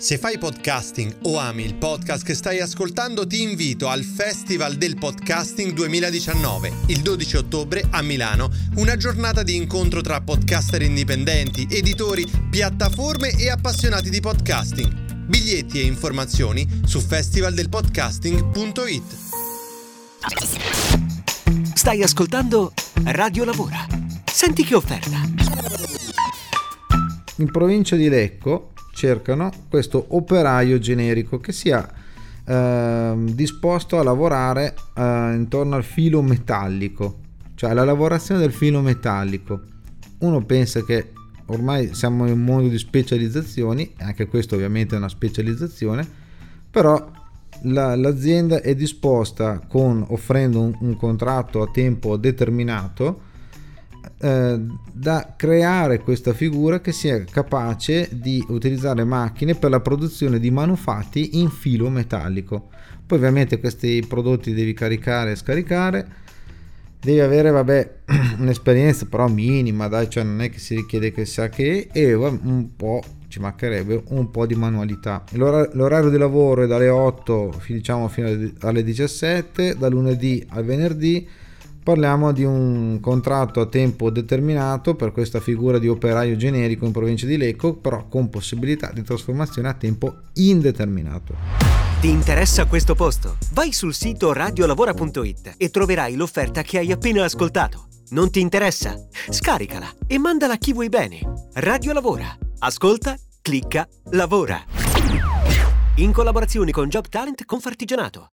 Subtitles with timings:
[0.00, 4.96] Se fai podcasting o ami il podcast che stai ascoltando, ti invito al Festival del
[4.96, 12.24] Podcasting 2019, il 12 ottobre a Milano, una giornata di incontro tra podcaster indipendenti, editori,
[12.48, 15.26] piattaforme e appassionati di podcasting.
[15.26, 19.16] Biglietti e informazioni su festivaldelpodcasting.it.
[21.74, 22.72] Stai ascoltando
[23.04, 23.86] Radio Lavora.
[24.24, 25.20] Senti che offerta.
[27.36, 31.88] In provincia di Lecco cercano questo operaio generico che sia
[32.44, 37.20] eh, disposto a lavorare eh, intorno al filo metallico,
[37.54, 39.62] cioè alla lavorazione del filo metallico.
[40.18, 41.12] Uno pensa che
[41.46, 46.06] ormai siamo in un mondo di specializzazioni, anche questo ovviamente è una specializzazione,
[46.70, 47.10] però
[47.62, 53.28] la, l'azienda è disposta con offrendo un, un contratto a tempo determinato
[54.22, 54.60] eh,
[54.92, 61.38] da creare questa figura che sia capace di utilizzare macchine per la produzione di manufatti
[61.40, 62.68] in filo metallico.
[63.06, 66.06] Poi ovviamente questi prodotti devi caricare e scaricare,
[67.00, 67.94] devi avere vabbè
[68.38, 72.76] un'esperienza però minima, dai, cioè non è che si richiede che sa che e un
[72.76, 75.24] po' ci mancherebbe un po' di manualità.
[75.30, 78.28] L'ora- l'orario di lavoro è dalle 8 diciamo fino
[78.60, 81.26] alle 17, da lunedì al venerdì
[81.90, 87.26] Parliamo di un contratto a tempo determinato per questa figura di operaio generico in provincia
[87.26, 91.34] di Lecco, però con possibilità di trasformazione a tempo indeterminato.
[92.00, 93.38] Ti interessa questo posto?
[93.54, 97.88] Vai sul sito radiolavora.it e troverai l'offerta che hai appena ascoltato.
[98.10, 98.94] Non ti interessa?
[99.28, 101.18] Scaricala e mandala a chi vuoi bene.
[101.54, 102.28] Radio Lavora.
[102.60, 104.62] Ascolta, clicca, lavora.
[105.96, 108.28] In collaborazione con Job Talent Confartigianato.